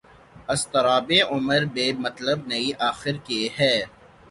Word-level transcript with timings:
اضطرابِ 0.53 1.09
عمر 1.31 1.61
بے 1.73 1.85
مطلب 2.05 2.39
نہیں 2.47 2.71
آخر 2.89 3.15
کہ 3.25 3.39
ہے 3.59 3.75